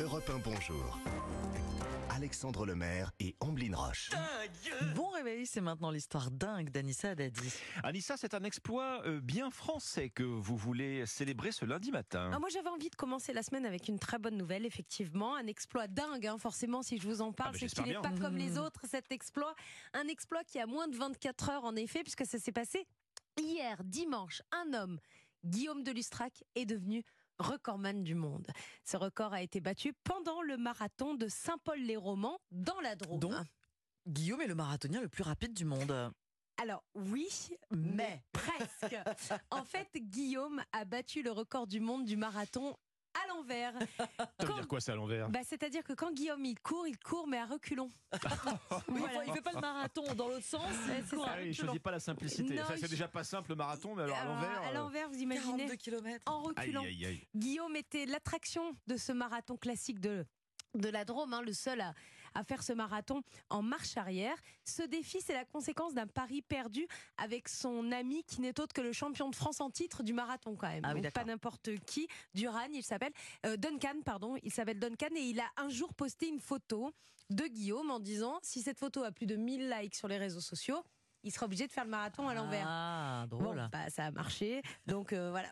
[0.00, 0.98] Europe 1 Bonjour.
[2.08, 4.10] Alexandre Lemaire et Amblin Roche.
[4.94, 7.52] Bon réveil, c'est maintenant l'histoire dingue d'Anissa Dadi.
[7.82, 12.30] Anissa, c'est un exploit euh, bien français que vous voulez célébrer ce lundi matin.
[12.32, 15.34] Ah, moi, j'avais envie de commencer la semaine avec une très bonne nouvelle, effectivement.
[15.34, 17.54] Un exploit dingue, hein, forcément, si je vous en parle.
[17.54, 19.56] Ah, c'est qu'il n'est pas comme les autres, cet exploit.
[19.94, 22.86] Un exploit qui a moins de 24 heures, en effet, puisque ça s'est passé
[23.36, 24.42] hier, dimanche.
[24.52, 25.00] Un homme,
[25.44, 27.04] Guillaume de Lustrac, est devenu
[27.38, 28.46] recordman du monde.
[28.84, 33.20] Ce record a été battu pendant le marathon de Saint-Paul-les-Romans, dans la Drôme.
[33.20, 33.34] Donc
[34.06, 36.12] Guillaume est le marathonien le plus rapide du monde.
[36.56, 37.28] Alors oui,
[37.70, 38.24] Mais.
[38.32, 38.96] presque.
[39.50, 42.76] en fait, Guillaume a battu le record du monde du marathon
[43.24, 43.72] à l'envers.
[43.98, 46.86] Ça veut Quand- dire quoi ça à l'envers Bah, C'est-à-dire que quand Guillaume il court,
[46.86, 47.90] il court mais à reculons.
[48.88, 49.24] Oui, Voilà.
[49.26, 50.62] Il fait pas le marathon dans l'autre sens.
[50.62, 52.54] Ouais, c'est il Ah oui, choisit pas la simplicité.
[52.54, 54.62] Non, Ça, c'est déjà pas simple le marathon, mais alors à Alors, l'envers.
[54.62, 56.22] à euh, l'envers, vous imaginez 42 km.
[56.26, 56.82] En Aïe, reculant.
[56.84, 57.26] aïe, aïe.
[57.34, 60.24] Guillaume était l'attraction de ce marathon classique de
[60.74, 61.94] de la Drôme, hein, le seul à,
[62.38, 64.36] à faire ce marathon en marche arrière.
[64.64, 68.80] Ce défi, c'est la conséquence d'un pari perdu avec son ami qui n'est autre que
[68.80, 70.84] le champion de France en titre du marathon quand même.
[70.84, 72.06] Ah oui, Donc, pas n'importe qui.
[72.34, 73.12] Duran, il s'appelle
[73.46, 76.92] euh, Duncan, pardon, il s'appelle Duncan et il a un jour posté une photo
[77.30, 80.40] de Guillaume en disant si cette photo a plus de 1000 likes sur les réseaux
[80.40, 80.82] sociaux,
[81.24, 82.64] il sera obligé de faire le marathon à l'envers.
[82.68, 83.68] Ah, Bon, drôle.
[83.72, 84.62] bah, ça a marché.
[84.86, 85.48] Donc euh, voilà,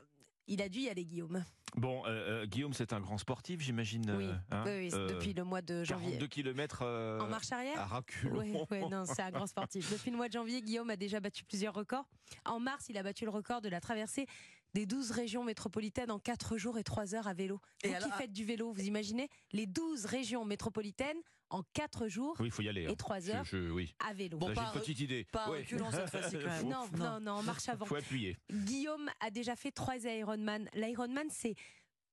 [0.47, 1.45] il a dû y aller, Guillaume.
[1.77, 4.11] Bon, euh, euh, Guillaume, c'est un grand sportif, j'imagine.
[4.17, 6.13] oui, euh, hein, oui, euh, depuis le mois de janvier.
[6.13, 8.03] 42 km En marche arrière à.
[8.33, 9.91] Oui, oui, non, c'est un grand sportif.
[9.93, 12.09] Depuis le mois de janvier, Guillaume a déjà battu plusieurs records.
[12.45, 14.27] En mars, il a battu le record de la traversée
[14.75, 17.61] des 12 régions métropolitaines en 4 jours et 3 heures à vélo.
[17.83, 19.29] Et Vous alors, qui ah- faites du vélo, vous imaginez?
[19.53, 21.19] Les 12 régions métropolitaines
[21.51, 22.83] en 4 jours Oui, faut y aller.
[22.83, 22.95] Et hein.
[22.97, 23.45] trois Je- heures.
[23.45, 23.95] je- oui.
[24.07, 24.39] à vélo.
[24.39, 25.25] Bon, Là, j'ai pas- une petite idée.
[25.31, 25.59] pas Ouais.
[25.59, 26.69] reculant cette fois-ci, quand même.
[26.69, 27.87] Non, non, non, marche avant.
[27.87, 28.37] Faut appuyer.
[28.53, 30.69] Guillaume a déjà fait 3 Ironman.
[30.75, 31.55] L'Ironman, c'est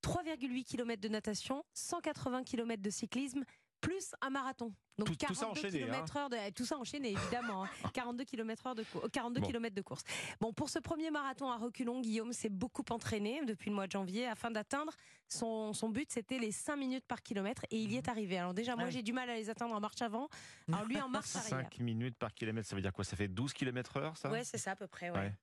[0.01, 3.43] 3,8 km de natation, 180 km de cyclisme,
[3.83, 4.73] plus un marathon.
[4.99, 5.87] Donc Tout- tout ça 42 enchaîné, hein.
[5.87, 7.63] km heure de, tout ça enchaîné évidemment.
[7.63, 7.69] hein.
[7.93, 9.47] 42 km heure de cour- 42 Bon.
[9.47, 10.03] km de course.
[10.39, 13.91] Bon, pour ce premier marathon à reculons, Guillaume s'est beaucoup entraîné depuis le mois de
[13.91, 14.93] janvier afin d'atteindre
[15.27, 18.37] son, son but, c'était les 5 minutes par kilomètre et il y est arrivé.
[18.37, 20.29] Alors déjà, moi j'ai du mal à les atteindre en marche avant.
[20.67, 21.67] Alors lui en marche arrière.
[21.71, 23.03] 5 minutes par kilomètre, ça veut dire quoi?
[23.03, 24.29] Ça fait 12 km heure, ça?
[24.29, 25.09] Ouais, c'est ça à peu près.
[25.09, 25.17] Ouais.
[25.17, 25.33] Ouais.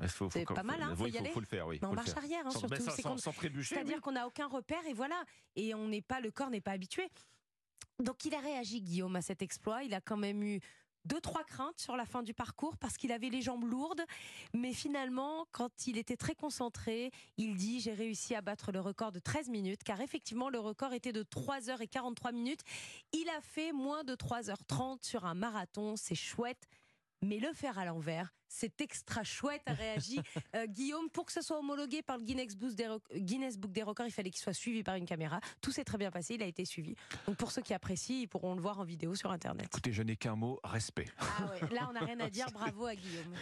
[0.00, 0.06] Mm.
[0.30, 1.30] C'est pas mal, hein, faut y faut, aller.
[1.30, 1.78] faut le faire, oui.
[1.82, 2.74] Mais en marche arrière, hein, Sans, surtout.
[2.76, 3.32] C'est sans- sans.
[3.62, 5.22] C'est-à-dire qu'on n'a aucun repère et voilà.
[5.56, 7.10] Et on n'est pas, le corps n'est pas habitué.
[8.02, 9.84] Donc il a réagi, Guillaume, à cet exploit.
[9.84, 10.60] Il a quand même eu
[11.04, 14.02] deux, trois craintes sur la fin du parcours parce qu'il avait les jambes lourdes.
[14.52, 19.12] Mais finalement, quand il était très concentré, il dit J'ai réussi à battre le record
[19.12, 22.62] de 13 minutes, car effectivement, le record était de 3 heures et 43 minutes.
[23.12, 25.96] Il a fait moins de 3h30 sur un marathon.
[25.96, 26.66] C'est chouette.
[27.22, 30.20] Mais le faire à l'envers, c'est extra chouette, a réagi
[30.54, 31.08] euh, Guillaume.
[31.10, 34.06] Pour que ce soit homologué par le Guinness Book, des Rec- Guinness Book des records,
[34.06, 35.40] il fallait qu'il soit suivi par une caméra.
[35.60, 36.94] Tout s'est très bien passé, il a été suivi.
[37.26, 39.66] Donc pour ceux qui apprécient, ils pourront le voir en vidéo sur Internet.
[39.66, 41.06] Écoutez, je n'ai qu'un mot respect.
[41.18, 43.34] Ah ouais, là on n'a rien à dire, bravo à Guillaume.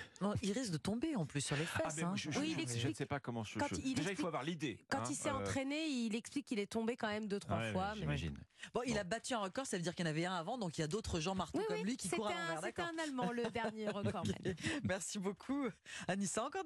[0.43, 1.83] Il risque de tomber en plus sur les fesses.
[1.85, 2.13] Ah, mais hein.
[2.17, 3.59] je, je- Oui, il je- je explique- ne sais pas comment je.
[3.59, 4.79] Quand je- il Déjà, il explique- faut avoir l'idée.
[4.89, 7.59] Quand hein, il s'est euh, entraîné, il explique qu'il est tombé quand même deux, trois
[7.59, 7.93] ouais, fois.
[7.95, 8.37] mais- J'imagine.
[8.75, 10.57] Bon, il a battu un record, ça veut dire qu'il y en avait un avant,
[10.57, 12.55] donc il y a d'autres gens marteaux Oui, comme oui, lui qui courent à un,
[12.55, 12.65] l'envers.
[12.67, 14.23] c'était un Allemand, le dernier record.
[15.03, 15.67] Merci beaucoup,
[16.07, 16.45] Anissa.
[16.45, 16.61] Encore